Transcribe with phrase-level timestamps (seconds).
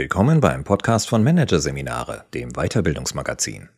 [0.00, 3.68] Willkommen beim Podcast von Managerseminare, dem Weiterbildungsmagazin.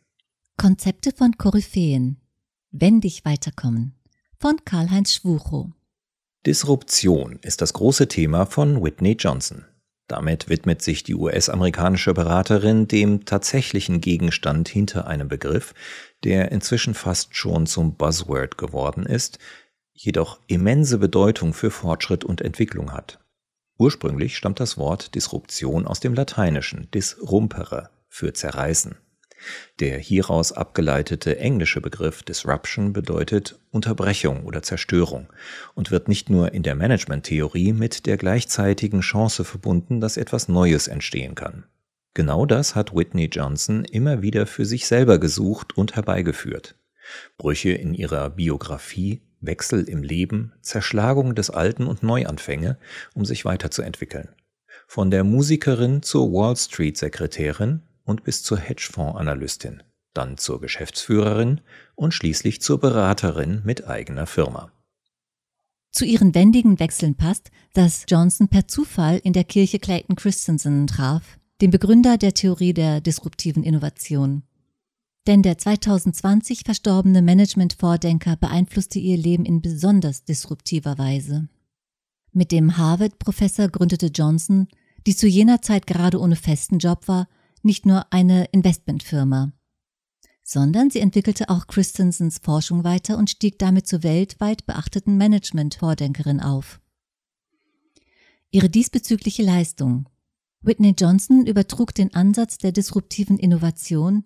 [0.57, 2.21] Konzepte von Koryphäen.
[2.71, 3.97] Wendig weiterkommen.
[4.39, 5.73] Von Karl-Heinz Schwuchow.
[6.47, 9.65] Disruption ist das große Thema von Whitney Johnson.
[10.07, 15.75] Damit widmet sich die US-amerikanische Beraterin dem tatsächlichen Gegenstand hinter einem Begriff,
[16.23, 19.41] der inzwischen fast schon zum Buzzword geworden ist,
[19.93, 23.19] jedoch immense Bedeutung für Fortschritt und Entwicklung hat.
[23.83, 28.95] Ursprünglich stammt das Wort Disruption aus dem Lateinischen disrumpere für zerreißen.
[29.81, 35.33] Der hieraus abgeleitete englische Begriff Disruption bedeutet Unterbrechung oder Zerstörung
[35.75, 40.87] und wird nicht nur in der Managementtheorie mit der gleichzeitigen Chance verbunden, dass etwas Neues
[40.87, 41.65] entstehen kann.
[42.15, 46.77] Genau das hat Whitney Johnson immer wieder für sich selber gesucht und herbeigeführt.
[47.37, 52.79] Brüche in ihrer Biografie Wechsel im Leben, Zerschlagung des Alten und Neuanfänge,
[53.15, 54.29] um sich weiterzuentwickeln.
[54.87, 59.83] Von der Musikerin zur Wall Street Sekretärin und bis zur Hedgefonds-Analystin,
[60.15, 61.61] dann zur Geschäftsführerin
[61.95, 64.71] und schließlich zur Beraterin mit eigener Firma.
[65.91, 71.39] Zu ihren wendigen Wechseln passt, dass Johnson per Zufall in der Kirche Clayton Christensen traf,
[71.61, 74.43] dem Begründer der Theorie der disruptiven Innovation.
[75.27, 81.49] Denn der 2020 verstorbene Management-Vordenker beeinflusste ihr Leben in besonders disruptiver Weise.
[82.33, 84.67] Mit dem Harvard-Professor gründete Johnson,
[85.07, 87.29] die zu jener Zeit gerade ohne festen Job war,
[87.63, 89.53] nicht nur eine Investmentfirma,
[90.43, 96.81] sondern sie entwickelte auch Christensens Forschung weiter und stieg damit zur weltweit beachteten Management-Vordenkerin auf.
[98.51, 100.09] Ihre diesbezügliche Leistung.
[100.61, 104.25] Whitney Johnson übertrug den Ansatz der disruptiven Innovation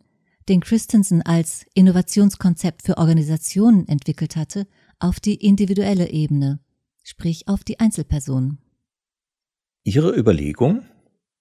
[0.48, 4.66] den Christensen als Innovationskonzept für Organisationen entwickelt hatte,
[4.98, 6.60] auf die individuelle Ebene,
[7.02, 8.58] sprich auf die Einzelperson.
[9.82, 10.84] Ihre Überlegung?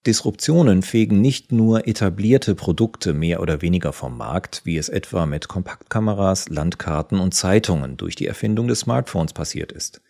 [0.05, 5.47] Disruptionen fegen nicht nur etablierte Produkte mehr oder weniger vom Markt, wie es etwa mit
[5.47, 10.01] Kompaktkameras, Landkarten und Zeitungen durch die Erfindung des Smartphones passiert ist,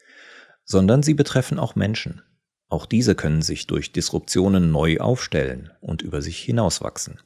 [0.66, 2.22] sondern sie betreffen auch Menschen.
[2.68, 7.22] Auch diese können sich durch Disruptionen neu aufstellen und über sich hinauswachsen.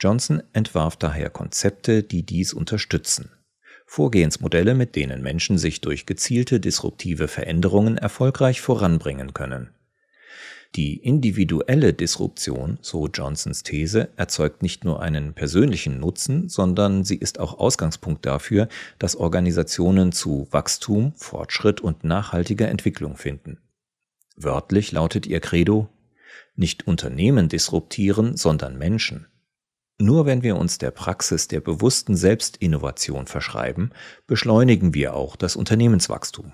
[0.00, 3.30] Johnson entwarf daher Konzepte, die dies unterstützen.
[3.86, 9.70] Vorgehensmodelle, mit denen Menschen sich durch gezielte disruptive Veränderungen erfolgreich voranbringen können.
[10.76, 17.40] Die individuelle Disruption, so Johnsons These, erzeugt nicht nur einen persönlichen Nutzen, sondern sie ist
[17.40, 23.58] auch Ausgangspunkt dafür, dass Organisationen zu Wachstum, Fortschritt und nachhaltiger Entwicklung finden.
[24.36, 25.88] Wörtlich lautet ihr Credo
[26.54, 29.26] nicht Unternehmen disruptieren, sondern Menschen.
[30.00, 33.90] Nur wenn wir uns der Praxis der bewussten Selbstinnovation verschreiben,
[34.28, 36.52] beschleunigen wir auch das Unternehmenswachstum.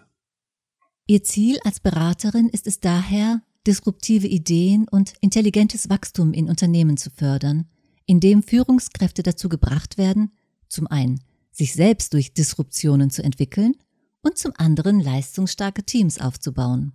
[1.06, 7.10] Ihr Ziel als Beraterin ist es daher, disruptive Ideen und intelligentes Wachstum in Unternehmen zu
[7.10, 7.66] fördern,
[8.06, 10.32] indem Führungskräfte dazu gebracht werden,
[10.68, 13.76] zum einen sich selbst durch Disruptionen zu entwickeln
[14.22, 16.92] und zum anderen leistungsstarke Teams aufzubauen.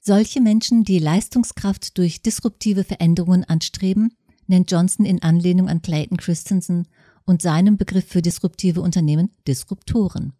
[0.00, 4.16] Solche Menschen, die Leistungskraft durch disruptive Veränderungen anstreben,
[4.46, 6.88] nennt Johnson in Anlehnung an Clayton Christensen
[7.24, 10.32] und seinem Begriff für disruptive Unternehmen Disruptoren.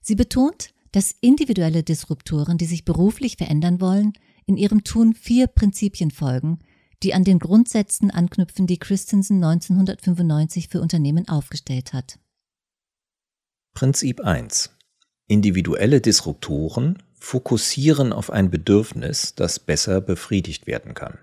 [0.00, 4.12] Sie betont, dass individuelle Disruptoren, die sich beruflich verändern wollen,
[4.46, 6.58] in ihrem Tun vier Prinzipien folgen,
[7.02, 12.18] die an den Grundsätzen anknüpfen, die Christensen 1995 für Unternehmen aufgestellt hat.
[13.74, 14.70] Prinzip 1.
[15.26, 21.18] Individuelle Disruptoren fokussieren auf ein Bedürfnis, das besser befriedigt werden kann.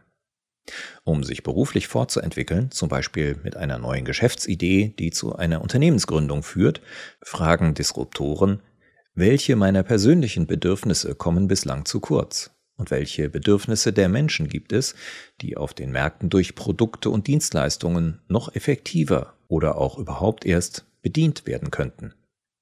[1.04, 6.82] Um sich beruflich fortzuentwickeln, zum Beispiel mit einer neuen Geschäftsidee, die zu einer Unternehmensgründung führt,
[7.22, 8.62] fragen Disruptoren,
[9.16, 12.52] welche meiner persönlichen Bedürfnisse kommen bislang zu kurz?
[12.78, 14.96] Und welche Bedürfnisse der Menschen gibt es,
[15.42, 21.46] die auf den Märkten durch Produkte und Dienstleistungen noch effektiver oder auch überhaupt erst bedient
[21.46, 22.14] werden könnten?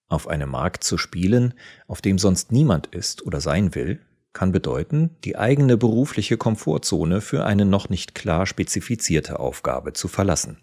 [0.08, 1.54] Auf einem Markt zu spielen,
[1.86, 4.00] auf dem sonst niemand ist oder sein will,
[4.34, 10.58] kann bedeuten, die eigene berufliche Komfortzone für eine noch nicht klar spezifizierte Aufgabe zu verlassen.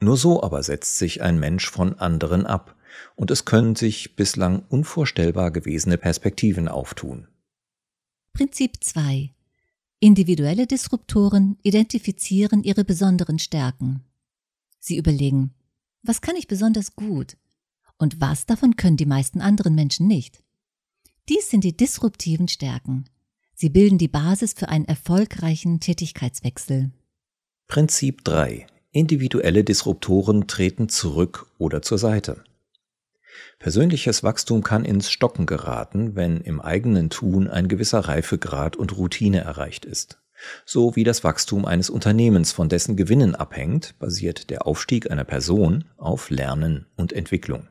[0.00, 2.76] Nur so aber setzt sich ein Mensch von anderen ab,
[3.16, 7.26] und es können sich bislang unvorstellbar gewesene Perspektiven auftun.
[8.32, 9.30] Prinzip 2
[10.00, 14.04] Individuelle Disruptoren identifizieren ihre besonderen Stärken.
[14.78, 15.54] Sie überlegen,
[16.02, 17.38] was kann ich besonders gut
[17.96, 20.43] und was davon können die meisten anderen Menschen nicht.
[21.30, 23.06] Dies sind die disruptiven Stärken.
[23.54, 26.90] Sie bilden die Basis für einen erfolgreichen Tätigkeitswechsel.
[27.66, 28.66] Prinzip 3.
[28.90, 32.44] Individuelle Disruptoren treten zurück oder zur Seite.
[33.58, 39.40] Persönliches Wachstum kann ins Stocken geraten, wenn im eigenen Tun ein gewisser Reifegrad und Routine
[39.40, 40.18] erreicht ist.
[40.66, 45.84] So wie das Wachstum eines Unternehmens von dessen Gewinnen abhängt, basiert der Aufstieg einer Person
[45.96, 47.66] auf Lernen und Entwicklung.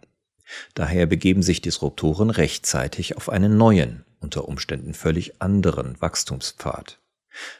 [0.73, 6.99] Daher begeben sich Disruptoren rechtzeitig auf einen neuen, unter Umständen völlig anderen Wachstumspfad.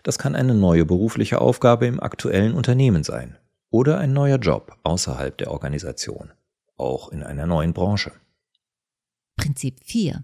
[0.03, 3.37] Das kann eine neue berufliche Aufgabe im aktuellen Unternehmen sein
[3.69, 6.31] oder ein neuer Job außerhalb der Organisation,
[6.77, 8.11] auch in einer neuen Branche.
[9.35, 10.23] Prinzip 4.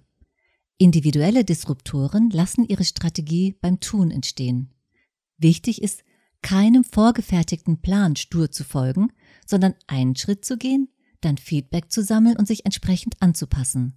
[0.77, 4.69] Individuelle Disruptoren lassen ihre Strategie beim Tun entstehen.
[5.38, 6.04] Wichtig ist,
[6.42, 9.12] keinem vorgefertigten Plan stur zu folgen,
[9.45, 10.89] sondern einen Schritt zu gehen,
[11.21, 13.94] dann Feedback zu sammeln und sich entsprechend anzupassen.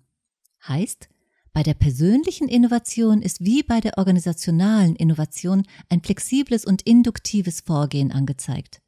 [0.66, 1.08] Heißt,
[1.52, 8.10] bei der persönlichen Innovation ist wie bei der organisationalen Innovation ein flexibles und induktives Vorgehen
[8.10, 8.80] angezeigt.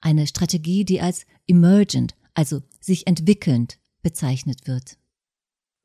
[0.00, 4.98] Eine Strategie, die als emergent, also sich entwickelnd, bezeichnet wird.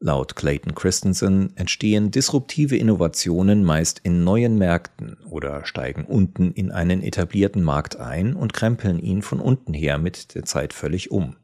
[0.02, 7.04] Laut Clayton Christensen entstehen disruptive Innovationen meist in neuen Märkten oder steigen unten in einen
[7.04, 11.36] etablierten Markt ein und krempeln ihn von unten her mit der Zeit völlig um.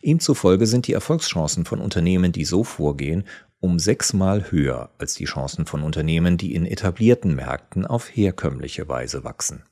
[0.00, 3.24] Ihm zufolge sind die Erfolgschancen von Unternehmen, die so vorgehen,
[3.60, 9.24] um sechsmal höher als die Chancen von Unternehmen, die in etablierten Märkten auf herkömmliche Weise
[9.24, 9.64] wachsen.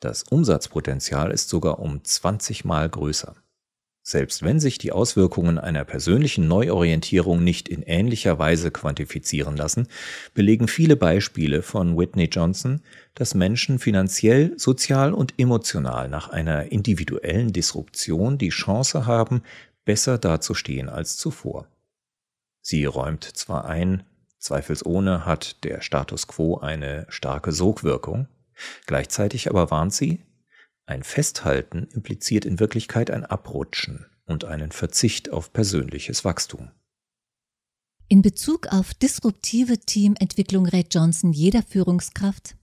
[0.00, 3.34] Das Umsatzpotenzial ist sogar um 20 Mal größer.
[4.10, 9.86] Selbst wenn sich die Auswirkungen einer persönlichen Neuorientierung nicht in ähnlicher Weise quantifizieren lassen,
[10.32, 12.80] belegen viele Beispiele von Whitney Johnson,
[13.14, 19.42] dass Menschen finanziell, sozial und emotional nach einer individuellen Disruption die Chance haben,
[19.84, 21.68] besser dazustehen als zuvor.
[22.62, 24.04] Sie räumt zwar ein,
[24.38, 28.26] zweifelsohne hat der Status quo eine starke Sogwirkung,
[28.86, 30.22] gleichzeitig aber warnt sie,
[30.88, 36.70] ein Festhalten impliziert in Wirklichkeit ein Abrutschen und einen Verzicht auf persönliches Wachstum.
[38.08, 42.56] In Bezug auf disruptive Teamentwicklung rät Johnson jeder Führungskraft,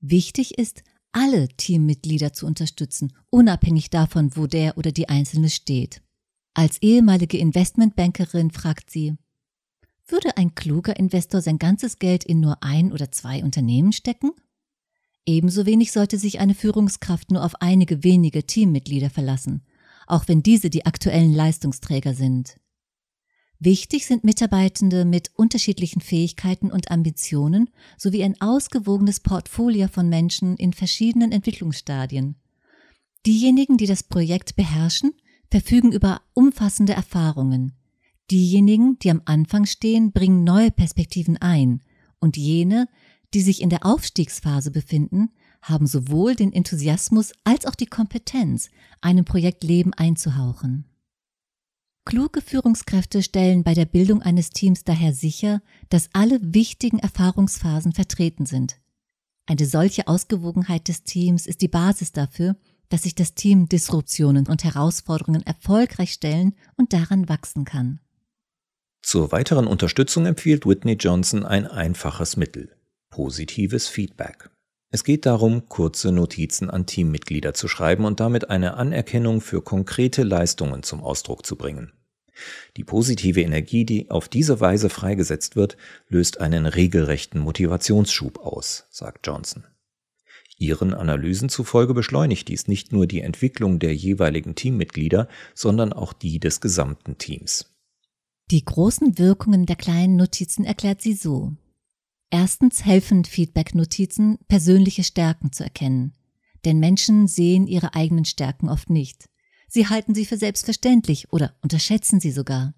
[0.00, 6.02] wichtig ist, alle Teammitglieder zu unterstützen, unabhängig davon, wo der oder die Einzelne steht.
[6.52, 9.16] Als ehemalige Investmentbankerin fragt sie,
[10.06, 14.32] würde ein kluger Investor sein ganzes Geld in nur ein oder zwei Unternehmen stecken
[15.28, 19.60] Ebenso wenig sollte sich eine Führungskraft nur auf einige wenige Teammitglieder verlassen,
[20.06, 22.58] auch wenn diese die aktuellen Leistungsträger sind.
[23.58, 30.72] Wichtig sind Mitarbeitende mit unterschiedlichen Fähigkeiten und Ambitionen sowie ein ausgewogenes Portfolio von Menschen in
[30.72, 32.36] verschiedenen Entwicklungsstadien.
[33.26, 35.12] Diejenigen, die das Projekt beherrschen,
[35.50, 37.74] verfügen über umfassende Erfahrungen.
[38.30, 41.82] Diejenigen, die am Anfang stehen, bringen neue Perspektiven ein
[42.18, 42.88] und jene,
[43.34, 45.30] die sich in der Aufstiegsphase befinden,
[45.62, 48.70] haben sowohl den Enthusiasmus als auch die Kompetenz,
[49.00, 50.84] einem Projekt Leben einzuhauchen.
[52.04, 55.60] Kluge Führungskräfte stellen bei der Bildung eines Teams daher sicher,
[55.90, 58.80] dass alle wichtigen Erfahrungsphasen vertreten sind.
[59.46, 62.56] Eine solche Ausgewogenheit des Teams ist die Basis dafür,
[62.88, 68.00] dass sich das Team Disruptionen und Herausforderungen erfolgreich stellen und daran wachsen kann.
[69.02, 72.77] Zur weiteren Unterstützung empfiehlt Whitney Johnson ein einfaches Mittel
[73.18, 74.48] positives Feedback.
[74.92, 80.22] Es geht darum, kurze Notizen an Teammitglieder zu schreiben und damit eine Anerkennung für konkrete
[80.22, 81.90] Leistungen zum Ausdruck zu bringen.
[82.76, 85.76] Die positive Energie, die auf diese Weise freigesetzt wird,
[86.08, 89.64] löst einen regelrechten Motivationsschub aus, sagt Johnson.
[90.56, 96.38] Ihren Analysen zufolge beschleunigt dies nicht nur die Entwicklung der jeweiligen Teammitglieder, sondern auch die
[96.38, 97.74] des gesamten Teams.
[98.52, 101.56] Die großen Wirkungen der kleinen Notizen erklärt sie so.
[102.30, 106.12] Erstens helfen Feedback-Notizen, persönliche Stärken zu erkennen.
[106.64, 109.28] Denn Menschen sehen ihre eigenen Stärken oft nicht.
[109.68, 112.74] Sie halten sie für selbstverständlich oder unterschätzen sie sogar.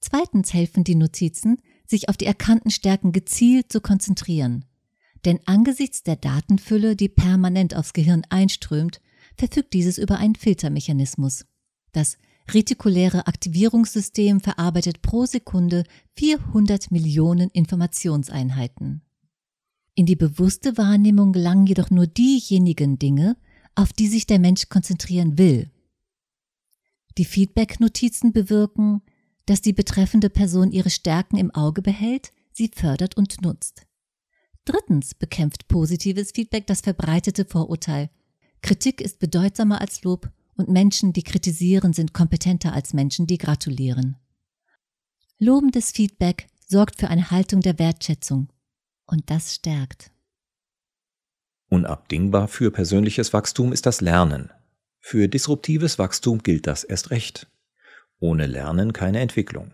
[0.00, 4.64] Zweitens helfen die Notizen, sich auf die erkannten Stärken gezielt zu konzentrieren.
[5.24, 9.00] Denn angesichts der Datenfülle, die permanent aufs Gehirn einströmt,
[9.36, 11.46] verfügt dieses über einen Filtermechanismus.
[11.92, 12.18] Das
[12.52, 15.84] retikuläre Aktivierungssystem verarbeitet pro Sekunde
[16.16, 19.02] 400 Millionen Informationseinheiten.
[19.94, 23.36] In die bewusste Wahrnehmung gelangen jedoch nur diejenigen Dinge,
[23.74, 25.70] auf die sich der Mensch konzentrieren will.
[27.18, 29.02] Die Feedback-Notizen bewirken,
[29.46, 33.86] dass die betreffende Person ihre Stärken im Auge behält, sie fördert und nutzt.
[34.64, 38.10] Drittens bekämpft positives Feedback das verbreitete Vorurteil.
[38.60, 44.16] Kritik ist bedeutsamer als Lob und Menschen, die kritisieren, sind kompetenter als Menschen, die gratulieren.
[45.38, 48.48] Lobendes Feedback sorgt für eine Haltung der Wertschätzung
[49.06, 50.10] und das stärkt.
[51.68, 54.50] Unabdingbar für persönliches Wachstum ist das Lernen.
[55.00, 57.48] Für disruptives Wachstum gilt das erst recht.
[58.18, 59.72] Ohne Lernen keine Entwicklung.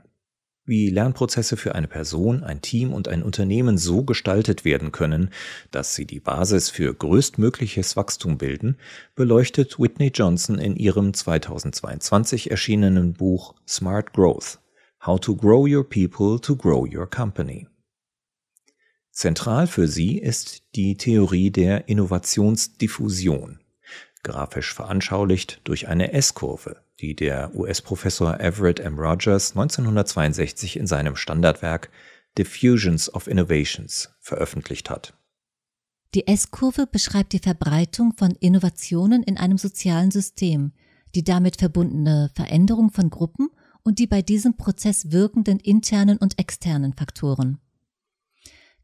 [0.65, 5.31] Wie Lernprozesse für eine Person, ein Team und ein Unternehmen so gestaltet werden können,
[5.71, 8.77] dass sie die Basis für größtmögliches Wachstum bilden,
[9.15, 14.61] beleuchtet Whitney Johnson in ihrem 2022 erschienenen Buch Smart Growth
[15.05, 17.67] How to Grow Your People to Grow Your Company.
[19.11, 23.59] Zentral für sie ist die Theorie der Innovationsdiffusion,
[24.23, 28.99] grafisch veranschaulicht durch eine S-Kurve, die der US-Professor Everett M.
[28.99, 31.91] Rogers 1962 in seinem Standardwerk
[32.39, 35.13] Diffusions of Innovations veröffentlicht hat.
[36.15, 40.73] Die S-Kurve beschreibt die Verbreitung von Innovationen in einem sozialen System,
[41.15, 43.49] die damit verbundene Veränderung von Gruppen
[43.83, 47.59] und die bei diesem Prozess wirkenden internen und externen Faktoren.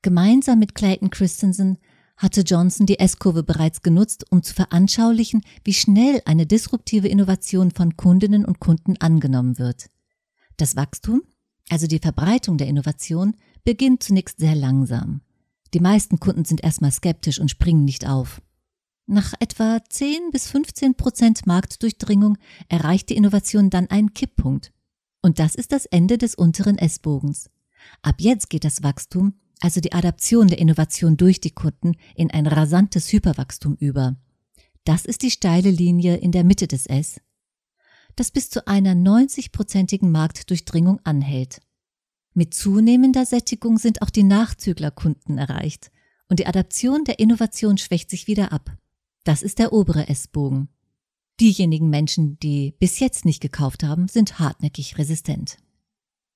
[0.03, 1.79] Gemeinsam mit Clayton Christensen
[2.19, 7.97] hatte Johnson die S-Kurve bereits genutzt, um zu veranschaulichen, wie schnell eine disruptive Innovation von
[7.97, 9.87] Kundinnen und Kunden angenommen wird.
[10.57, 11.23] Das Wachstum,
[11.71, 13.35] also die Verbreitung der Innovation,
[13.65, 15.21] beginnt zunächst sehr langsam.
[15.75, 18.43] Die meisten Kunden sind erstmal skeptisch und springen nicht auf.
[19.07, 22.37] Nach etwa 10 bis 15 Prozent Marktdurchdringung
[22.69, 24.73] erreicht die Innovation dann einen Kipppunkt.
[25.23, 27.51] Und das ist das Ende des unteren S-Bogens.
[28.03, 32.47] Ab jetzt geht das Wachstum also die Adaption der Innovation durch die Kunden, in ein
[32.47, 34.17] rasantes Hyperwachstum über.
[34.85, 37.21] Das ist die steile Linie in der Mitte des S,
[38.17, 41.61] das bis zu einer 90-prozentigen Marktdurchdringung anhält.
[42.35, 45.91] Mit zunehmender Sättigung sind auch die Nachzüglerkunden erreicht
[46.29, 48.77] und die Adaption der Innovation schwächt sich wieder ab.
[49.25, 50.69] Das ist der obere S-Bogen.
[51.41, 55.59] Diejenigen Menschen, die bis jetzt nicht gekauft haben, sind hartnäckig resistent.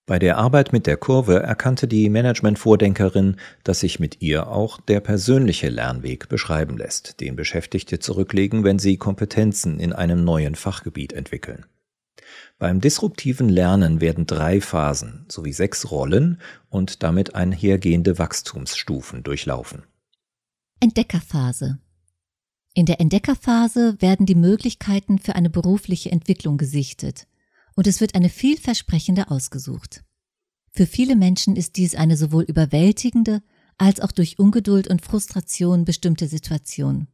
[0.04, 4.98] Bei der Arbeit mit der Kurve erkannte die Management-Vordenkerin, dass sich mit ihr auch der
[4.98, 11.66] persönliche Lernweg beschreiben lässt, den Beschäftigte zurücklegen, wenn sie Kompetenzen in einem neuen Fachgebiet entwickeln.
[12.58, 19.84] Beim disruptiven Lernen werden drei Phasen sowie sechs Rollen und damit einhergehende Wachstumsstufen durchlaufen.
[20.80, 21.78] Entdeckerphase
[22.74, 27.28] In der Entdeckerphase werden die Möglichkeiten für eine berufliche Entwicklung gesichtet
[27.74, 30.04] und es wird eine vielversprechende ausgesucht.
[30.72, 33.42] Für viele Menschen ist dies eine sowohl überwältigende
[33.78, 37.08] als auch durch Ungeduld und Frustration bestimmte Situation.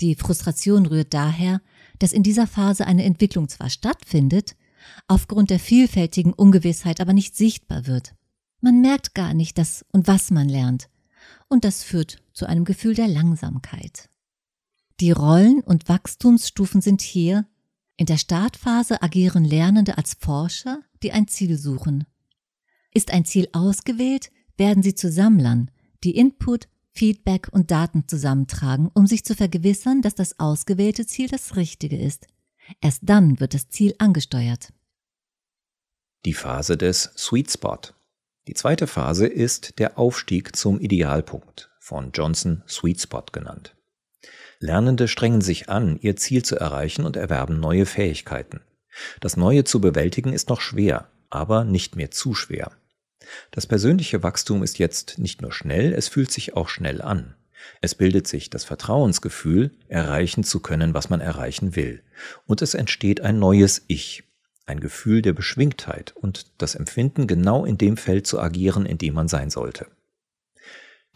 [0.00, 1.60] Die Frustration rührt daher,
[1.98, 4.56] dass in dieser Phase eine Entwicklung zwar stattfindet,
[5.08, 8.14] aufgrund der vielfältigen Ungewissheit aber nicht sichtbar wird.
[8.60, 10.88] Man merkt gar nicht, dass und was man lernt,
[11.48, 14.10] und das führt zu einem Gefühl der Langsamkeit.
[15.00, 17.46] Die Rollen und Wachstumsstufen sind hier
[17.96, 22.04] in der Startphase agieren Lernende als Forscher, die ein Ziel suchen.
[22.92, 25.70] Ist ein Ziel ausgewählt, werden sie zu Sammlern,
[26.04, 31.56] die Input, Feedback und Daten zusammentragen, um sich zu vergewissern, dass das ausgewählte Ziel das
[31.56, 32.26] richtige ist.
[32.80, 34.72] Erst dann wird das Ziel angesteuert.
[36.24, 37.78] Die Phase des Sweet Spot.
[38.48, 43.75] Die zweite Phase ist der Aufstieg zum Idealpunkt, von Johnson Sweet Spot genannt.
[44.58, 48.60] Lernende strengen sich an, ihr Ziel zu erreichen und erwerben neue Fähigkeiten.
[49.20, 52.72] Das Neue zu bewältigen ist noch schwer, aber nicht mehr zu schwer.
[53.50, 57.34] Das persönliche Wachstum ist jetzt nicht nur schnell, es fühlt sich auch schnell an.
[57.80, 62.02] Es bildet sich das Vertrauensgefühl, erreichen zu können, was man erreichen will.
[62.46, 64.24] Und es entsteht ein neues Ich,
[64.66, 69.14] ein Gefühl der Beschwingtheit und das Empfinden, genau in dem Feld zu agieren, in dem
[69.14, 69.86] man sein sollte.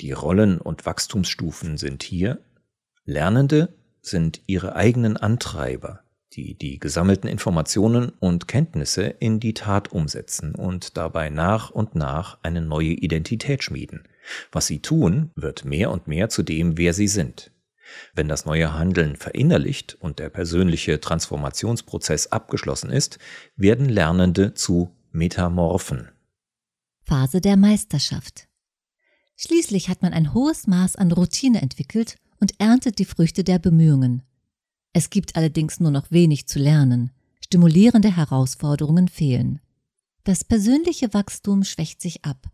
[0.00, 2.38] Die Rollen und Wachstumsstufen sind hier
[3.11, 10.55] Lernende sind ihre eigenen Antreiber, die die gesammelten Informationen und Kenntnisse in die Tat umsetzen
[10.55, 14.07] und dabei nach und nach eine neue Identität schmieden.
[14.52, 17.50] Was sie tun, wird mehr und mehr zu dem, wer sie sind.
[18.14, 23.19] Wenn das neue Handeln verinnerlicht und der persönliche Transformationsprozess abgeschlossen ist,
[23.57, 26.11] werden Lernende zu Metamorphen.
[27.02, 28.47] Phase der Meisterschaft.
[29.35, 34.23] Schließlich hat man ein hohes Maß an Routine entwickelt und erntet die Früchte der Bemühungen.
[34.92, 37.11] Es gibt allerdings nur noch wenig zu lernen.
[37.40, 39.61] Stimulierende Herausforderungen fehlen.
[40.25, 42.50] Das persönliche Wachstum schwächt sich ab.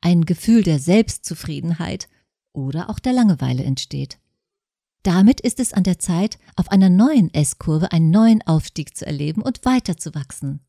[0.00, 2.08] Ein Gefühl der Selbstzufriedenheit
[2.52, 4.18] oder auch der Langeweile entsteht.
[5.02, 9.42] Damit ist es an der Zeit, auf einer neuen S-Kurve einen neuen Aufstieg zu erleben
[9.42, 10.60] und weiterzuwachsen.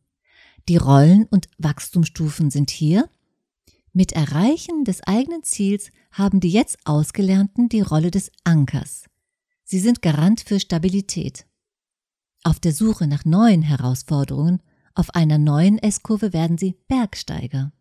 [0.69, 3.09] Die Rollen und Wachstumsstufen sind hier
[3.93, 9.05] mit Erreichen des eigenen Ziels haben die jetzt Ausgelernten die Rolle des Ankers.
[9.63, 11.45] Sie sind Garant für Stabilität.
[12.43, 14.61] Auf der Suche nach neuen Herausforderungen,
[14.95, 17.71] auf einer neuen S-Kurve werden sie Bergsteiger.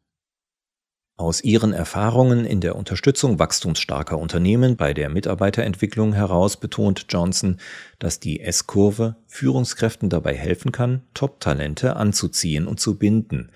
[1.16, 7.58] Aus ihren Erfahrungen in der Unterstützung wachstumsstarker Unternehmen bei der Mitarbeiterentwicklung heraus betont Johnson,
[7.98, 13.50] dass die S-Kurve Führungskräften dabei helfen kann, Top-Talente anzuziehen und zu binden,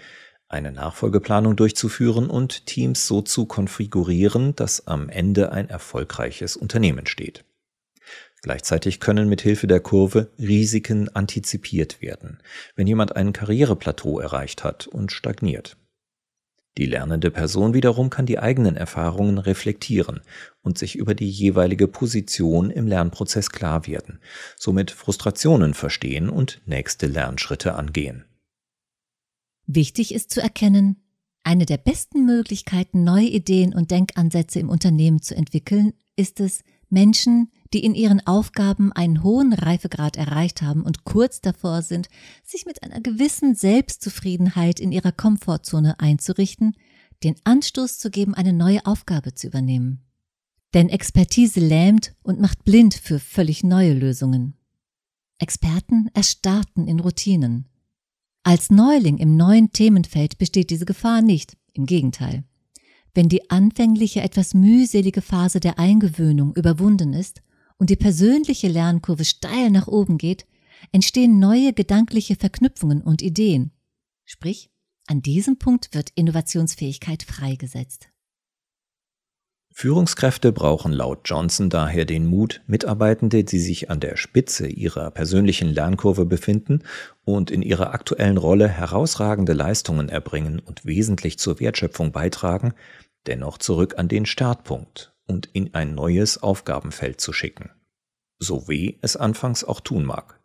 [0.49, 7.45] eine Nachfolgeplanung durchzuführen und Teams so zu konfigurieren, dass am Ende ein erfolgreiches Unternehmen steht.
[8.43, 12.39] Gleichzeitig können mit Hilfe der Kurve Risiken antizipiert werden,
[12.77, 15.77] wenn jemand ein Karriereplateau erreicht hat und stagniert.
[16.79, 20.21] Die lernende Person wiederum kann die eigenen Erfahrungen reflektieren
[20.63, 24.21] und sich über die jeweilige Position im Lernprozess klar werden,
[24.57, 28.27] somit Frustrationen verstehen und nächste Lernschritte angehen.
[29.67, 31.03] Wichtig ist zu erkennen,
[31.43, 37.51] eine der besten Möglichkeiten, neue Ideen und Denkansätze im Unternehmen zu entwickeln, ist es, Menschen,
[37.73, 42.09] die in ihren Aufgaben einen hohen Reifegrad erreicht haben und kurz davor sind,
[42.45, 46.77] sich mit einer gewissen Selbstzufriedenheit in ihrer Komfortzone einzurichten,
[47.25, 50.05] den Anstoß zu geben, eine neue Aufgabe zu übernehmen.
[50.75, 54.55] Denn Expertise lähmt und macht blind für völlig neue Lösungen.
[55.39, 57.69] Experten erstarrten in Routinen.
[58.47, 62.45] Als Neuling im neuen Themenfeld besteht diese Gefahr nicht, im Gegenteil.
[63.13, 67.43] Wenn die anfängliche etwas mühselige Phase der Eingewöhnung überwunden ist
[67.77, 70.47] und die persönliche Lernkurve steil nach oben geht,
[70.93, 73.73] entstehen neue gedankliche Verknüpfungen und Ideen.
[74.25, 74.71] Sprich,
[75.09, 78.11] an diesem Punkt wird Innovationsfähigkeit freigesetzt.
[79.79, 85.69] Führungskräfte brauchen laut Johnson daher den Mut, Mitarbeitende, die sich an der Spitze ihrer persönlichen
[85.69, 86.83] Lernkurve befinden
[87.27, 92.73] und in ihrer aktuellen Rolle herausragende Leistungen erbringen und wesentlich zur Wertschöpfung beitragen,
[93.27, 97.69] dennoch zurück an den Startpunkt und in ein neues Aufgabenfeld zu schicken.
[98.39, 100.41] So weh es anfangs auch tun mag.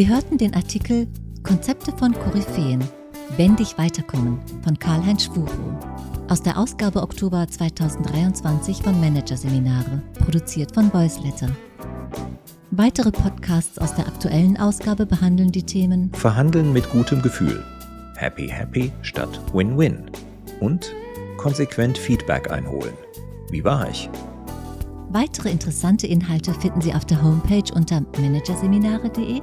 [0.00, 1.06] Sie hörten den Artikel
[1.42, 2.82] Konzepte von Koryphäen,
[3.36, 5.78] Wendig weiterkommen von Karl-Heinz Schwuro
[6.26, 11.50] aus der Ausgabe Oktober 2023 von Managerseminare, produziert von Voiceletter.
[12.70, 17.62] Weitere Podcasts aus der aktuellen Ausgabe behandeln die Themen Verhandeln mit gutem Gefühl,
[18.16, 20.10] Happy Happy statt Win-Win
[20.60, 20.94] und
[21.36, 22.94] konsequent Feedback einholen.
[23.50, 24.08] Wie war ich?
[25.10, 29.42] Weitere interessante Inhalte finden Sie auf der Homepage unter managerseminare.de